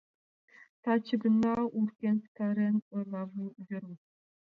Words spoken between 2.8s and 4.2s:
ойла Веруш.